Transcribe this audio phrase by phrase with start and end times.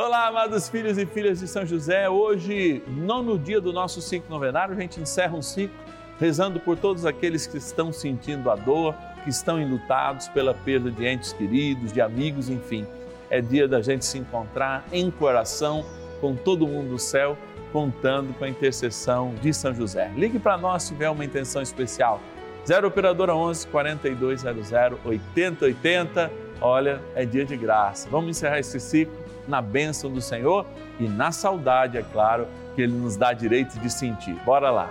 [0.00, 2.08] Olá, amados filhos e filhas de São José.
[2.08, 5.76] Hoje, nono dia do nosso ciclo novenário, a gente encerra um ciclo
[6.20, 11.04] rezando por todos aqueles que estão sentindo a dor, que estão enlutados pela perda de
[11.04, 12.86] entes queridos, de amigos, enfim.
[13.28, 15.84] É dia da gente se encontrar em coração
[16.20, 17.36] com todo mundo do céu,
[17.72, 20.12] contando com a intercessão de São José.
[20.14, 22.20] Ligue para nós se tiver uma intenção especial.
[22.64, 24.70] 0 Operadora 11 4200
[25.04, 26.30] 8080.
[26.60, 28.08] Olha, é dia de graça.
[28.08, 29.17] Vamos encerrar esse ciclo
[29.48, 30.66] na bênção do Senhor
[31.00, 34.34] e na saudade, é claro, que Ele nos dá direito de sentir.
[34.44, 34.90] Bora lá!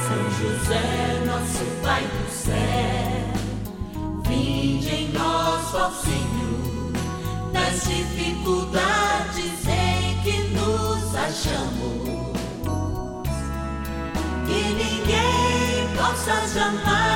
[0.00, 2.54] São José, nosso Pai do céu,
[4.28, 6.92] vinde em nós, ó Senhor,
[7.52, 12.36] nas dificuldades em que nos achamos.
[14.46, 17.15] Que ninguém possa jamais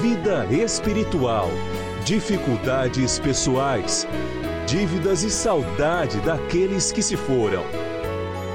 [0.00, 1.48] vida espiritual,
[2.04, 4.06] dificuldades pessoais
[4.66, 7.64] dívidas e saudade daqueles que se foram.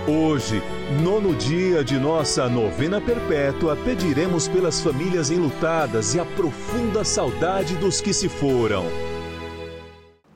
[0.07, 0.61] Hoje,
[1.03, 7.99] nono dia de nossa novena perpétua, pediremos pelas famílias enlutadas e a profunda saudade dos
[7.99, 8.85] que se foram.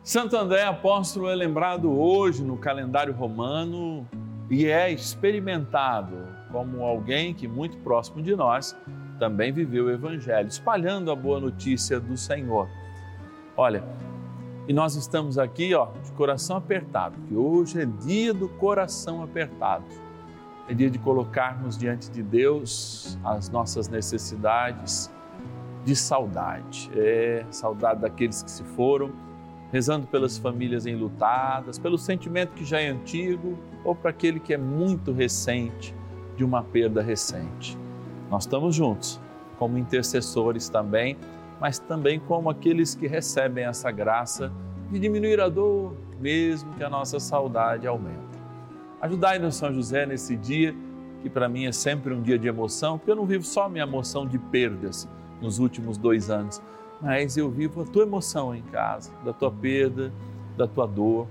[0.03, 4.05] Santo André Apóstolo é lembrado hoje no calendário romano
[4.49, 8.75] e é experimentado como alguém que, muito próximo de nós,
[9.19, 12.69] também viveu o Evangelho, espalhando a boa notícia do Senhor.
[13.55, 13.83] Olha,
[14.67, 19.83] e nós estamos aqui, ó, de coração apertado, que hoje é dia do coração apertado.
[20.69, 25.11] É dia de colocarmos diante de Deus as nossas necessidades
[25.83, 26.89] de saudade.
[26.95, 29.11] É saudade daqueles que se foram,
[29.71, 34.57] rezando pelas famílias enlutadas, pelo sentimento que já é antigo ou para aquele que é
[34.57, 35.95] muito recente,
[36.37, 37.77] de uma perda recente.
[38.29, 39.19] Nós estamos juntos,
[39.57, 41.17] como intercessores também
[41.59, 44.51] mas também como aqueles que recebem essa graça
[44.89, 48.17] de diminuir a dor, mesmo que a nossa saudade aumente.
[49.01, 50.73] Ajudai-nos, São José, nesse dia,
[51.21, 53.69] que para mim é sempre um dia de emoção, porque eu não vivo só a
[53.69, 55.07] minha emoção de perdas
[55.41, 56.61] nos últimos dois anos,
[57.01, 60.11] mas eu vivo a tua emoção em casa, da tua perda,
[60.57, 61.27] da tua dor,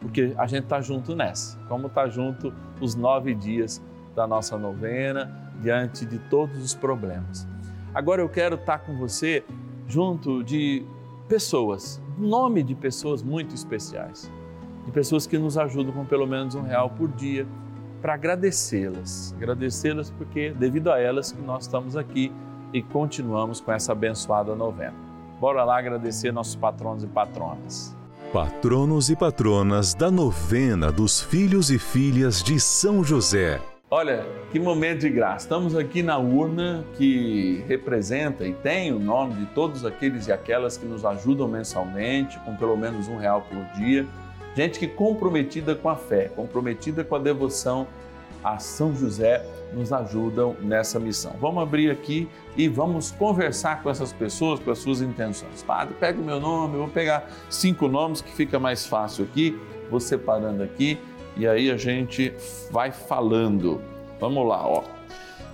[0.00, 3.82] porque a gente está junto nessa, como está junto os nove dias
[4.16, 7.46] da nossa novena, diante de todos os problemas.
[7.94, 9.44] Agora eu quero estar com você
[9.86, 10.84] junto de
[11.28, 14.30] pessoas, nome de pessoas muito especiais,
[14.84, 17.46] de pessoas que nos ajudam com pelo menos um real por dia
[18.00, 22.32] para agradecê-las, agradecê-las porque devido a elas que nós estamos aqui
[22.72, 24.94] e continuamos com essa abençoada novena.
[25.38, 27.96] Bora lá agradecer nossos patronos e patronas.
[28.32, 33.60] Patronos e patronas da novena dos filhos e filhas de São José.
[33.94, 35.44] Olha, que momento de graça.
[35.44, 40.78] Estamos aqui na urna que representa e tem o nome de todos aqueles e aquelas
[40.78, 44.06] que nos ajudam mensalmente, com pelo menos um real por dia.
[44.56, 47.86] Gente que comprometida com a fé, comprometida com a devoção
[48.42, 49.44] a São José,
[49.74, 51.34] nos ajudam nessa missão.
[51.38, 52.26] Vamos abrir aqui
[52.56, 55.62] e vamos conversar com essas pessoas, com as suas intenções.
[55.62, 59.60] Padre, pega o meu nome, eu vou pegar cinco nomes que fica mais fácil aqui,
[59.90, 60.98] vou separando aqui
[61.36, 62.32] e aí a gente
[62.70, 63.80] vai falando.
[64.20, 64.82] Vamos lá, ó.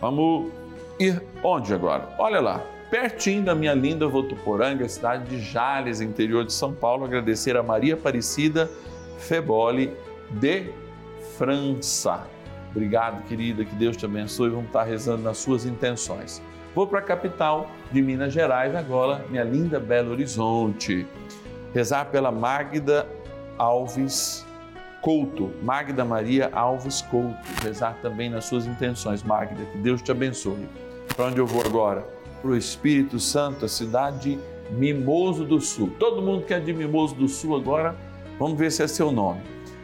[0.00, 0.52] Vamos
[0.98, 2.08] ir onde agora?
[2.18, 7.56] Olha lá, pertinho da minha linda Votuporanga, cidade de Jales, interior de São Paulo, agradecer
[7.56, 8.70] a Maria Aparecida
[9.18, 9.92] Feboli
[10.30, 10.70] de
[11.36, 12.26] França.
[12.70, 14.50] Obrigado, querida, que Deus te abençoe.
[14.50, 16.42] Vamos estar rezando nas suas intenções.
[16.74, 21.06] Vou para a capital de Minas Gerais agora, minha linda Belo Horizonte.
[21.74, 23.08] Rezar pela Magda
[23.56, 24.46] Alves
[25.00, 30.68] Couto, Magda Maria Alves Couto, rezar também nas suas intenções, Magda, que Deus te abençoe.
[31.14, 32.06] Para onde eu vou agora?
[32.42, 34.38] Para o Espírito Santo, a cidade
[34.70, 35.92] Mimoso do Sul.
[35.98, 37.96] Todo mundo que é de Mimoso do Sul agora,
[38.38, 39.40] vamos ver se é seu nome.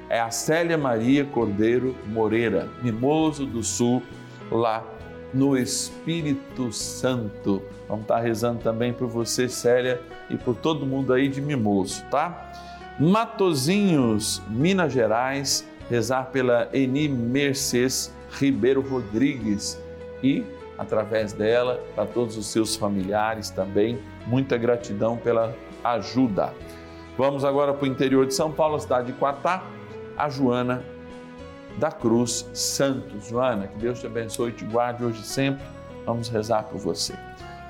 [0.09, 4.03] É a Célia Maria Cordeiro Moreira, Mimoso do Sul,
[4.51, 4.85] lá
[5.33, 7.63] no Espírito Santo.
[7.89, 10.01] Vamos estar rezando também por você, Célia,
[10.31, 12.74] e por todo mundo aí de Mimoso, tá?
[12.99, 19.81] Matozinhos, Minas Gerais, rezar pela Eni Mercedes Ribeiro Rodrigues
[20.23, 20.45] e,
[20.79, 26.55] através dela, para todos os seus familiares também, muita gratidão pela ajuda.
[27.19, 29.65] Vamos agora para o interior de São Paulo, cidade de Quatá,
[30.17, 30.85] a Joana
[31.79, 33.27] da Cruz Santos.
[33.27, 35.65] Joana, que Deus te abençoe e te guarde hoje e sempre.
[36.07, 37.15] Vamos rezar por você.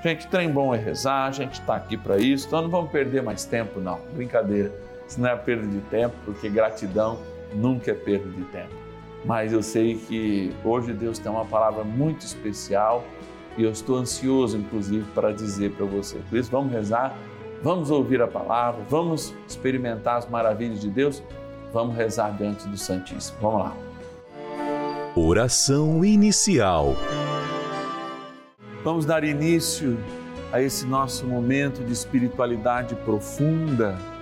[0.03, 3.23] Gente, trem bom é rezar, a gente está aqui para isso, então não vamos perder
[3.23, 3.99] mais tempo, não.
[4.13, 4.71] Brincadeira,
[5.07, 7.19] isso não é perda de tempo, porque gratidão
[7.53, 8.73] nunca é perda de tempo.
[9.23, 13.03] Mas eu sei que hoje Deus tem uma palavra muito especial
[13.57, 16.19] e eu estou ansioso, inclusive, para dizer para você.
[16.29, 17.15] Por isso, vamos rezar,
[17.63, 21.23] vamos ouvir a palavra, vamos experimentar as maravilhas de Deus,
[21.73, 23.37] vamos rezar diante do Santíssimo.
[23.41, 23.75] Vamos lá.
[25.15, 26.95] Oração inicial.
[28.83, 29.97] Vamos dar início
[30.51, 33.97] a esse nosso momento de espiritualidade profunda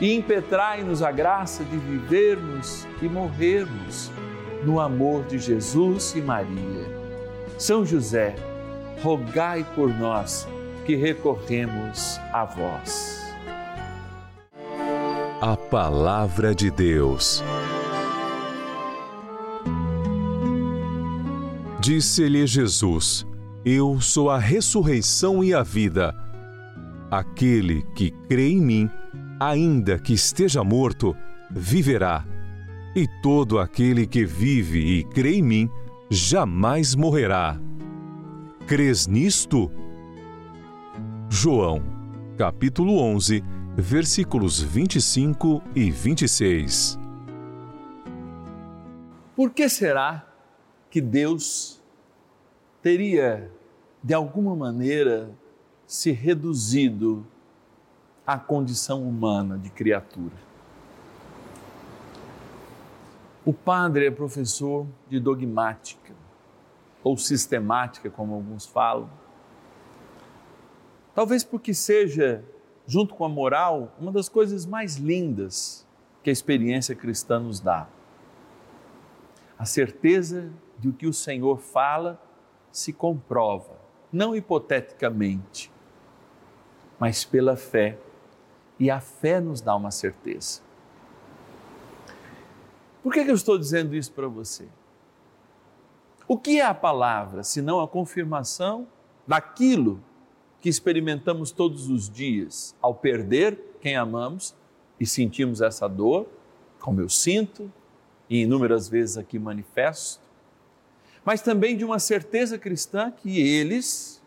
[0.00, 4.10] e impetrai-nos a graça de vivermos e morrermos
[4.64, 6.86] no amor de Jesus e Maria.
[7.58, 8.34] São José,
[9.02, 10.46] rogai por nós
[10.84, 13.18] que recorremos a vós.
[15.40, 17.42] A Palavra de Deus.
[21.80, 23.26] Disse-lhe Jesus:
[23.64, 26.14] Eu sou a ressurreição e a vida.
[27.10, 28.90] Aquele que crê em mim,
[29.40, 31.16] ainda que esteja morto,
[31.50, 32.24] viverá.
[32.94, 35.70] E todo aquele que vive e crê em mim,
[36.10, 37.60] jamais morrerá.
[38.66, 39.70] Crês nisto?
[41.30, 41.82] João,
[42.36, 43.42] capítulo 11,
[43.76, 46.98] versículos 25 e 26.
[49.36, 50.26] Por que será
[50.90, 51.80] que Deus
[52.82, 53.50] teria,
[54.02, 55.30] de alguma maneira,
[55.86, 57.24] se reduzido
[58.28, 60.36] à condição humana de criatura.
[63.42, 66.12] O padre é professor de dogmática,
[67.02, 69.08] ou sistemática, como alguns falam.
[71.14, 72.44] Talvez porque seja,
[72.86, 75.86] junto com a moral, uma das coisas mais lindas
[76.22, 77.88] que a experiência cristã nos dá.
[79.58, 82.20] A certeza de que o Senhor fala
[82.70, 83.78] se comprova,
[84.12, 85.72] não hipoteticamente,
[87.00, 87.96] mas pela fé
[88.78, 90.60] e a fé nos dá uma certeza.
[93.02, 94.66] Por que, que eu estou dizendo isso para você?
[96.26, 98.86] O que é a palavra, senão a confirmação
[99.26, 100.02] daquilo
[100.60, 104.54] que experimentamos todos os dias ao perder quem amamos
[104.98, 106.26] e sentimos essa dor,
[106.80, 107.72] como eu sinto
[108.28, 110.20] e inúmeras vezes aqui manifesto,
[111.24, 114.22] mas também de uma certeza cristã que eles,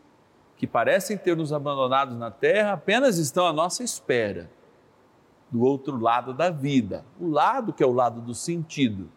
[0.61, 4.47] que parecem ter nos abandonado na terra, apenas estão à nossa espera,
[5.49, 9.09] do outro lado da vida, o lado que é o lado do sentido,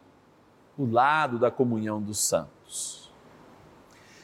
[0.78, 3.12] o lado da comunhão dos santos.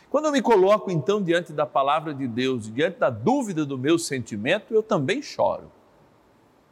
[0.08, 3.98] Quando eu me coloco então diante da palavra de Deus, diante da dúvida do meu
[3.98, 5.70] sentimento, eu também choro.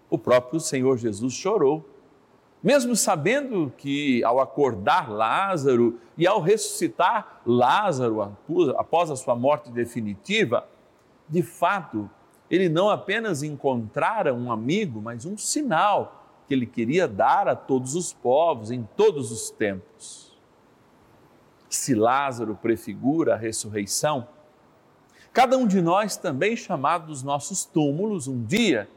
[0.09, 1.87] O próprio Senhor Jesus chorou
[2.63, 8.37] mesmo sabendo que ao acordar Lázaro e ao ressuscitar Lázaro
[8.77, 10.67] após a sua morte definitiva,
[11.29, 12.11] de fato,
[12.51, 17.95] ele não apenas encontrara um amigo, mas um sinal que ele queria dar a todos
[17.95, 20.37] os povos em todos os tempos.
[21.69, 24.27] Se Lázaro prefigura a ressurreição,
[25.33, 28.89] cada um de nós também chamado dos nossos túmulos um dia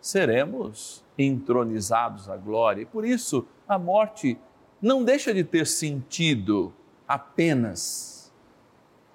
[0.00, 2.82] seremos entronizados à glória.
[2.82, 4.38] E por isso a morte
[4.80, 6.72] não deixa de ter sentido
[7.06, 8.32] apenas.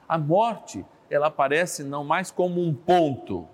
[0.08, 3.48] A morte, ela aparece não mais como um ponto,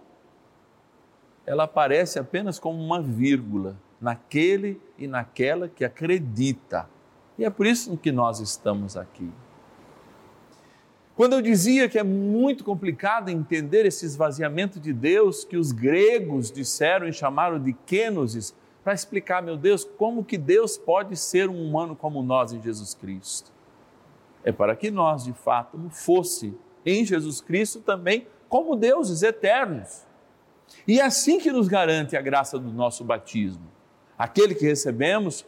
[1.45, 6.89] ela aparece apenas como uma vírgula naquele e naquela que acredita.
[7.37, 9.31] E é por isso que nós estamos aqui.
[11.17, 16.51] Quando eu dizia que é muito complicado entender esse esvaziamento de Deus que os gregos
[16.51, 21.67] disseram e chamaram de kenosis, para explicar, meu Deus, como que Deus pode ser um
[21.67, 23.51] humano como nós em Jesus Cristo.
[24.43, 26.55] É para que nós, de fato, fosse
[26.85, 30.05] em Jesus Cristo também como deuses eternos.
[30.87, 33.65] E é assim que nos garante a graça do nosso batismo.
[34.15, 35.43] Aquele que recebemos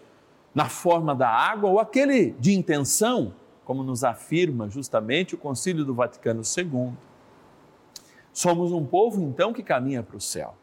[0.54, 3.36] na forma da água ou aquele de intenção,
[3.70, 6.92] como nos afirma justamente o Concílio do Vaticano II.
[8.34, 10.56] Somos um povo, então, que caminha para o céu.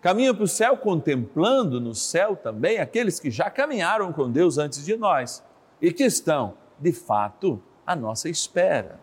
[0.00, 4.84] Caminha para o céu contemplando no céu também aqueles que já caminharam com Deus antes
[4.84, 5.40] de nós
[5.80, 8.98] e que estão, de fato, à nossa espera.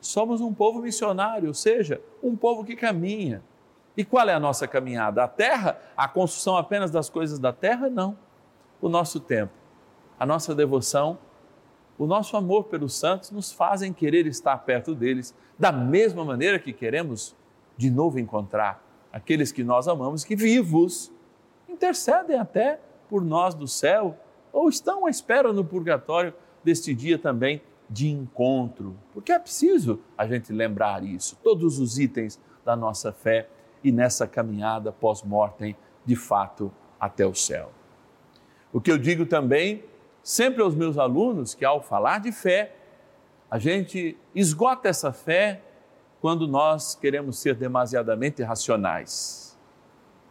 [0.00, 3.42] Somos um povo missionário, ou seja, um povo que caminha.
[3.94, 5.24] E qual é a nossa caminhada?
[5.24, 5.78] A terra?
[5.94, 7.90] A construção apenas das coisas da terra?
[7.90, 8.16] Não.
[8.80, 9.52] O nosso tempo,
[10.18, 11.18] a nossa devoção
[11.98, 16.72] o nosso amor pelos santos nos fazem querer estar perto deles, da mesma maneira que
[16.72, 17.36] queremos
[17.76, 21.12] de novo encontrar aqueles que nós amamos, que vivos
[21.68, 24.16] intercedem até por nós do céu
[24.52, 26.32] ou estão à espera no purgatório
[26.64, 28.96] deste dia também de encontro.
[29.12, 33.48] Porque é preciso a gente lembrar isso, todos os itens da nossa fé
[33.84, 37.70] e nessa caminhada pós-mortem, de fato, até o céu.
[38.72, 39.84] O que eu digo também
[40.22, 42.74] sempre aos meus alunos que, ao falar de fé,
[43.50, 45.60] a gente esgota essa fé
[46.20, 49.58] quando nós queremos ser demasiadamente racionais.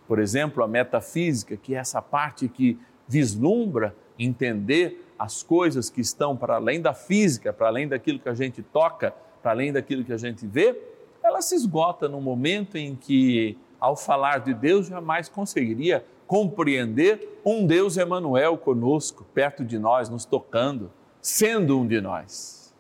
[0.08, 6.36] Por exemplo, a metafísica, que é essa parte que vislumbra entender as coisas que estão
[6.36, 10.14] para além da física, para além daquilo que a gente toca, para além daquilo que
[10.14, 10.80] a gente vê,
[11.24, 17.68] ela se esgota no momento em que, ao falar de Deus, jamais conseguiria compreender um
[17.68, 20.90] Deus Emanuel conosco, perto de nós, nos tocando,
[21.22, 22.74] sendo um de nós.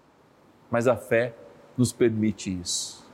[0.69, 1.35] Mas a fé
[1.77, 3.05] nos permite isso.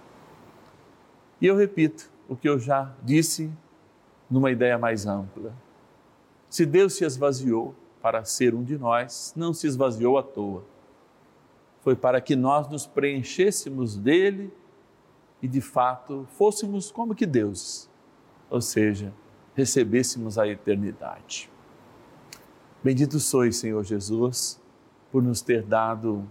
[1.41, 3.51] E eu repito o que eu já disse
[4.29, 5.51] numa ideia mais ampla.
[6.48, 10.63] Se Deus se esvaziou para ser um de nós, não se esvaziou à toa.
[11.82, 14.53] Foi para que nós nos preenchêssemos dele
[15.41, 17.89] e de fato fôssemos como que deuses,
[18.51, 19.12] ou seja,
[19.57, 21.49] recebêssemos a eternidade.
[22.83, 24.61] Bendito sois, Senhor Jesus,
[25.11, 26.29] por nos ter dado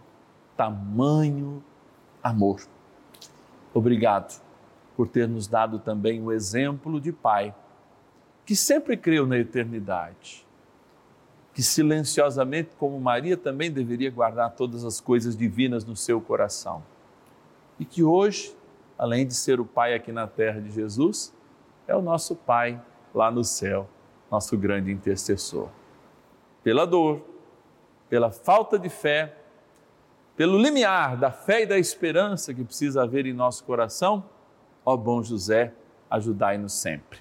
[0.56, 1.60] tamanho
[2.22, 2.60] amor.
[3.74, 4.40] Obrigado
[4.96, 7.52] por ter nos dado também o exemplo de Pai,
[8.44, 10.46] que sempre creu na eternidade,
[11.52, 16.80] que silenciosamente, como Maria, também deveria guardar todas as coisas divinas no seu coração.
[17.76, 18.56] E que hoje,
[18.96, 21.34] além de ser o Pai aqui na terra de Jesus,
[21.88, 22.80] é o nosso Pai
[23.16, 23.88] lá no céu,
[24.30, 25.70] nosso grande intercessor.
[26.62, 27.22] Pela dor,
[28.10, 29.34] pela falta de fé,
[30.36, 34.22] pelo limiar da fé e da esperança que precisa haver em nosso coração,
[34.84, 35.72] ó bom José,
[36.10, 37.20] ajudai-nos sempre.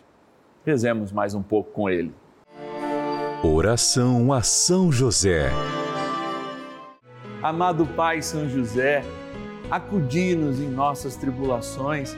[0.66, 2.14] Rezemos mais um pouco com ele.
[3.42, 5.50] Oração a São José.
[7.42, 9.02] Amado Pai São José,
[9.72, 12.18] acudi-nos em nossas tribulações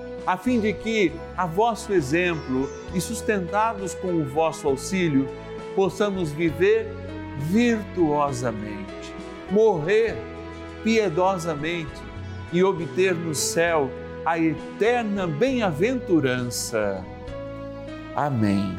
[0.25, 5.27] a fim de que, a vosso exemplo e sustentados com o vosso auxílio,
[5.75, 6.87] possamos viver
[7.37, 9.13] virtuosamente,
[9.49, 10.15] morrer
[10.83, 12.01] piedosamente
[12.51, 13.89] e obter no céu
[14.25, 17.03] a eterna bem-aventurança.
[18.15, 18.75] Amém.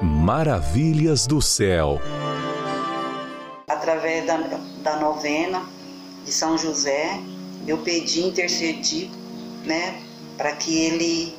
[0.00, 2.00] Maravilhas do céu.
[3.68, 4.36] Através da,
[4.82, 5.62] da novena
[6.24, 7.20] de São José,
[7.66, 9.10] eu pedi, intercedi,
[9.64, 10.02] né,
[10.36, 11.36] para que ele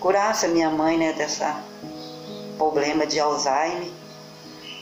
[0.00, 1.62] curasse a minha mãe, né, dessa
[2.56, 3.90] problema de Alzheimer.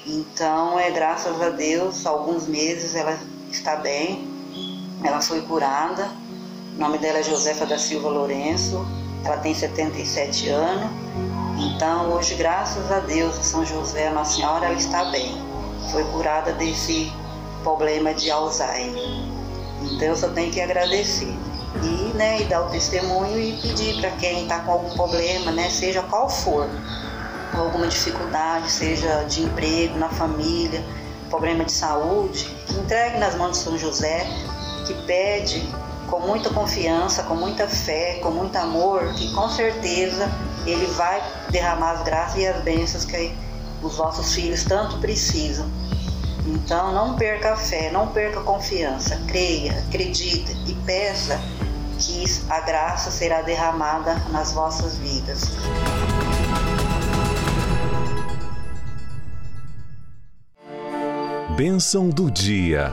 [0.07, 3.19] Então, é graças a Deus, alguns meses ela
[3.51, 4.29] está bem,
[5.03, 6.11] ela foi curada.
[6.77, 8.87] O nome dela é Josefa da Silva Lourenço,
[9.25, 10.91] ela tem 77 anos.
[11.59, 15.37] Então, hoje, graças a Deus, São José, Nossa Senhora, ela está bem.
[15.93, 17.13] Foi curada desse
[17.63, 19.03] problema de Alzheimer.
[19.83, 21.35] Então, eu só tenho que agradecer.
[21.83, 25.71] E, né, e dar o testemunho e pedir para quem está com algum problema, né,
[25.71, 26.69] seja qual for,
[27.55, 30.85] alguma dificuldade, seja de emprego, na família,
[31.29, 34.27] problema de saúde, que entregue nas mãos de São José,
[34.87, 35.63] que pede
[36.09, 40.29] com muita confiança, com muita fé, com muito amor, que com certeza
[40.67, 43.33] ele vai derramar as graças e as bênçãos que
[43.83, 45.71] os vossos filhos tanto precisam.
[46.47, 51.41] Então não perca a fé, não perca a confiança, creia, acredite e peça
[52.01, 55.43] que a graça será derramada nas vossas vidas.
[61.57, 62.91] Bênção do dia.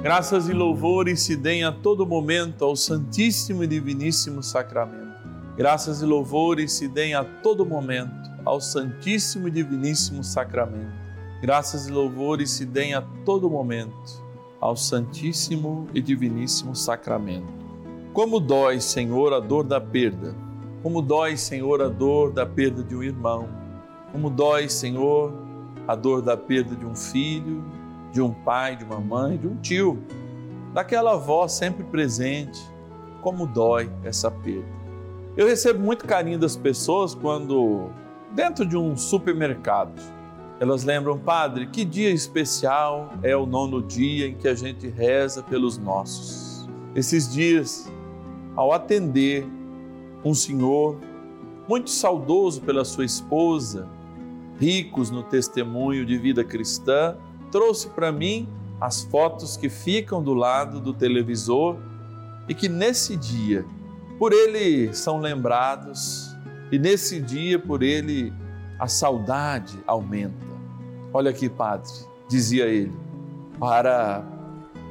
[0.00, 5.18] Graças e louvores se deem a todo momento ao Santíssimo e Diviníssimo Sacramento.
[5.56, 10.96] Graças e louvores se deem a todo momento ao Santíssimo e Diviníssimo Sacramento.
[11.42, 14.27] Graças e louvores se deem a todo momento
[14.60, 17.52] ao Santíssimo e Diviníssimo Sacramento.
[18.12, 20.34] Como dói, Senhor, a dor da perda.
[20.82, 23.58] Como dói, Senhor, a dor da perda de um irmão
[24.12, 25.32] como dói, Senhor,
[25.86, 27.62] a dor da perda de um filho,
[28.10, 30.02] de um pai, de uma mãe, de um tio,
[30.72, 32.60] daquela avó sempre presente.
[33.20, 34.78] Como dói essa perda.
[35.36, 37.90] Eu recebo muito carinho das pessoas quando,
[38.32, 40.00] dentro de um supermercado,
[40.60, 45.42] elas lembram, Padre, que dia especial é o nono dia em que a gente reza
[45.42, 46.68] pelos nossos.
[46.94, 47.90] Esses dias,
[48.56, 49.46] ao atender
[50.24, 50.98] um senhor
[51.68, 53.88] muito saudoso pela sua esposa,
[54.58, 57.16] ricos no testemunho de vida cristã,
[57.52, 58.48] trouxe para mim
[58.80, 61.76] as fotos que ficam do lado do televisor
[62.48, 63.64] e que nesse dia,
[64.18, 66.36] por ele são lembrados
[66.72, 68.32] e nesse dia, por ele,
[68.78, 70.46] a saudade aumenta.
[71.12, 71.90] Olha aqui, Padre,
[72.28, 72.92] dizia ele,
[73.58, 74.24] para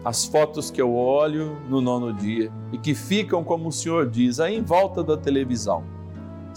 [0.04, 4.40] as fotos que eu olho no nono dia e que ficam, como o Senhor diz,
[4.40, 5.84] aí em volta da televisão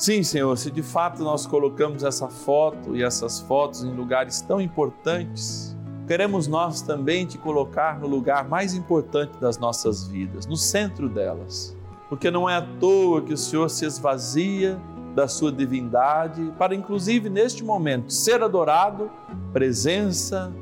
[0.01, 4.59] Sim, Senhor, se de fato nós colocamos essa foto e essas fotos em lugares tão
[4.59, 11.07] importantes, queremos nós também te colocar no lugar mais importante das nossas vidas, no centro
[11.07, 11.77] delas.
[12.09, 14.81] Porque não é à toa que o Senhor se esvazia
[15.15, 19.11] da sua divindade para, inclusive neste momento, ser adorado,
[19.53, 20.53] presença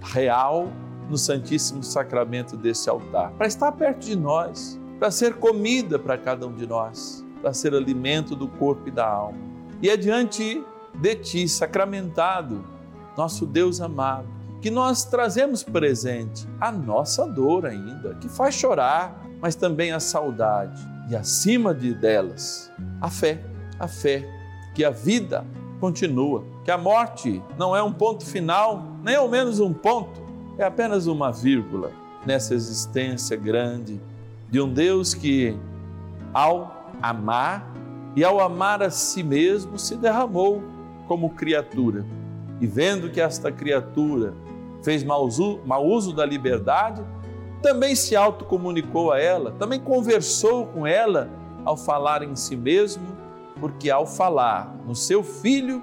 [0.00, 0.68] real
[1.08, 6.46] no Santíssimo Sacramento desse altar, para estar perto de nós, para ser comida para cada
[6.46, 9.38] um de nós para ser alimento do corpo e da alma.
[9.80, 10.64] E é diante
[10.94, 12.64] de Ti, sacramentado,
[13.16, 14.26] nosso Deus amado,
[14.60, 20.80] que nós trazemos presente a nossa dor ainda, que faz chorar, mas também a saudade
[21.08, 22.68] e acima de delas,
[23.00, 23.40] a fé,
[23.78, 24.28] a fé
[24.74, 25.44] que a vida
[25.80, 30.20] continua, que a morte não é um ponto final, nem ao menos um ponto,
[30.58, 31.90] é apenas uma vírgula
[32.24, 34.00] nessa existência grande
[34.50, 35.56] de um Deus que,
[36.32, 37.70] ao amar
[38.14, 40.62] e ao amar a si mesmo, se derramou
[41.06, 42.04] como criatura.
[42.60, 44.34] E vendo que esta criatura
[44.82, 47.02] fez mau uso, da liberdade,
[47.62, 51.28] também se autocomunicou a ela, também conversou com ela
[51.64, 53.04] ao falar em si mesmo,
[53.60, 55.82] porque ao falar no seu Filho,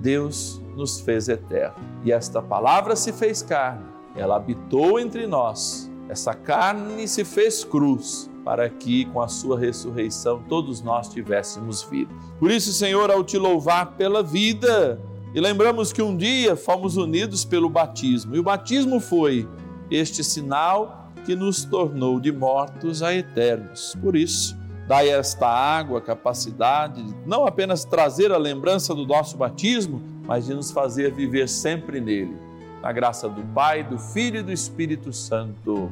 [0.00, 1.76] Deus nos fez eterno.
[2.04, 5.90] E esta palavra se fez carne, ela habitou entre nós.
[6.08, 12.14] Essa carne se fez cruz para que com a sua ressurreição todos nós tivéssemos vida.
[12.38, 15.00] Por isso, Senhor, ao te louvar pela vida,
[15.34, 19.48] e lembramos que um dia fomos unidos pelo batismo, e o batismo foi
[19.90, 23.96] este sinal que nos tornou de mortos a eternos.
[24.00, 24.55] Por isso,
[24.86, 30.46] dai a esta água capacidade de não apenas trazer a lembrança do nosso batismo, mas
[30.46, 32.36] de nos fazer viver sempre nele.
[32.80, 35.90] Na graça do Pai, do Filho e do Espírito Santo.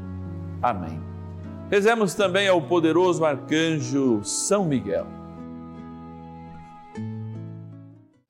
[0.62, 1.00] Amém.
[1.70, 5.06] Rezemos também ao poderoso arcanjo São Miguel.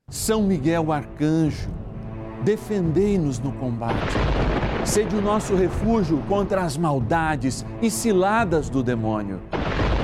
[0.09, 1.69] São Miguel arcanjo,
[2.43, 4.15] defendei-nos no combate.
[4.85, 9.41] Sede o nosso refúgio contra as maldades e ciladas do demônio.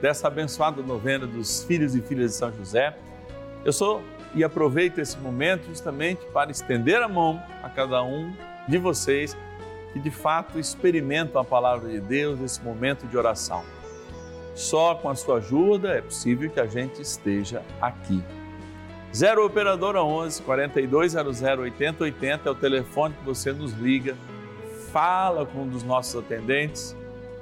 [0.00, 2.96] dessa abençoada novena dos filhos e filhas de São José,
[3.64, 4.02] eu sou
[4.34, 8.32] e aproveito esse momento justamente para estender a mão a cada um
[8.68, 9.36] de vocês
[9.92, 13.64] que de fato experimentam a palavra de Deus nesse momento de oração.
[14.54, 18.22] Só com a sua ajuda é possível que a gente esteja aqui.
[19.14, 24.16] 0 Operadora 11 4200 8080 é o telefone que você nos liga,
[24.92, 26.96] fala com um dos nossos atendentes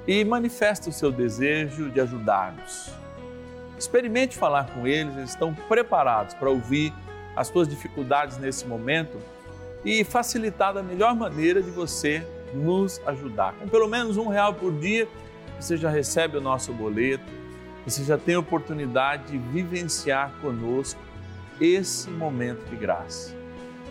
[0.09, 2.89] e manifesta o seu desejo de ajudar-nos.
[3.77, 6.91] Experimente falar com eles, eles estão preparados para ouvir
[7.35, 9.19] as suas dificuldades nesse momento
[9.85, 13.53] e facilitar da melhor maneira de você nos ajudar.
[13.59, 15.07] Com pelo menos um real por dia,
[15.59, 17.31] você já recebe o nosso boleto,
[17.85, 20.99] você já tem a oportunidade de vivenciar conosco
[21.61, 23.35] esse momento de graça.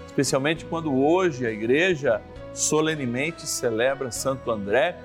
[0.04, 2.20] Especialmente quando hoje a igreja
[2.52, 4.98] solenemente celebra Santo André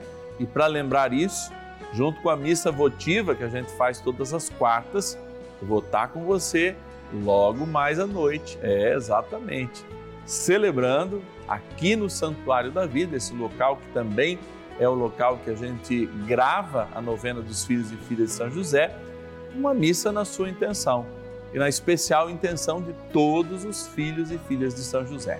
[0.44, 1.54] e para lembrar isso,
[1.94, 5.18] junto com a missa votiva que a gente faz todas as quartas,
[5.62, 6.76] eu vou estar com você
[7.14, 8.60] logo mais à noite.
[8.62, 9.86] É exatamente
[10.26, 14.38] celebrando aqui no Santuário da Vida, esse local que também
[14.78, 18.52] é o local que a gente grava a novena dos filhos e filhas de São
[18.52, 18.94] José,
[19.56, 21.06] uma missa na sua intenção
[21.54, 25.40] e na especial intenção de todos os filhos e filhas de São José.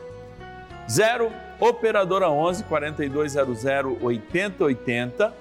[0.90, 3.66] 0 operadora 11 4200
[4.02, 5.34] 8080.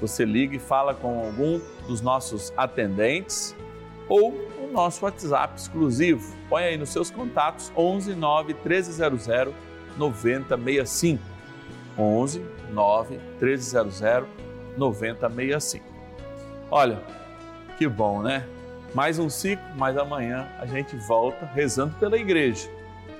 [0.00, 3.54] Você liga e fala com algum dos nossos atendentes
[4.08, 6.34] ou o nosso WhatsApp exclusivo.
[6.48, 9.54] Põe aí nos seus contatos 11 9 1300
[9.96, 11.22] 9065.
[11.98, 14.00] 11 9 1300
[14.76, 15.84] 9065.
[16.70, 17.02] Olha,
[17.78, 18.46] que bom, né?
[18.94, 22.68] Mais um ciclo, mas amanhã a gente volta rezando pela igreja.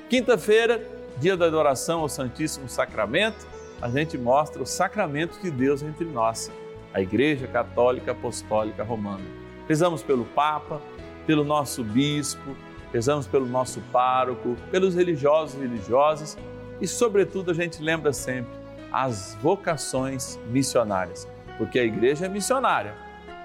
[0.09, 0.83] Quinta-feira,
[1.19, 3.47] dia da adoração ao Santíssimo Sacramento,
[3.81, 6.51] a gente mostra o sacramento de Deus entre nós,
[6.95, 9.25] a Igreja Católica Apostólica Romana.
[9.69, 10.81] Rezamos pelo Papa,
[11.27, 12.57] pelo nosso bispo,
[12.93, 16.39] rezamos pelo nosso pároco, pelos religiosos e religiosas
[16.81, 18.53] e, sobretudo, a gente lembra sempre
[18.93, 22.95] as vocações missionárias, porque a igreja é missionária,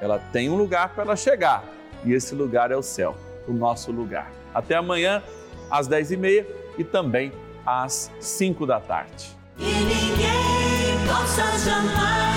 [0.02, 1.64] ela tem um lugar para ela chegar
[2.04, 3.16] e esse lugar é o céu,
[3.48, 4.32] o nosso lugar.
[4.54, 5.24] Até amanhã,
[5.72, 6.46] às 10h30
[6.78, 7.32] e também
[7.68, 9.38] às 5 da tarde.
[9.60, 12.37] E ninguém possa jamais